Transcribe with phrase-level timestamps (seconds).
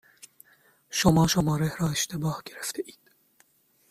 [0.89, 3.09] شما شماره را اشتباه گرفتهاید.